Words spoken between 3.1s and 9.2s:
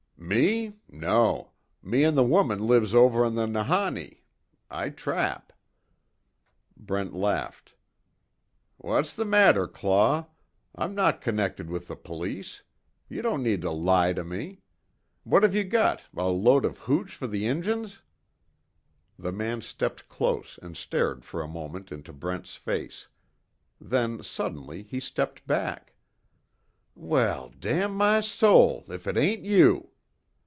on the Nahanni. I trap." Brent laughed: "What's